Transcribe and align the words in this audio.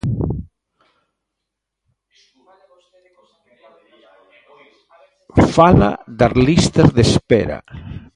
Fala 5.55 5.91
das 6.19 6.33
listas 6.49 6.89
de 6.95 7.01
espera. 7.09 7.57